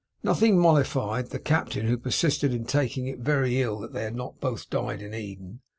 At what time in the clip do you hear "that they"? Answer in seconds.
3.81-4.01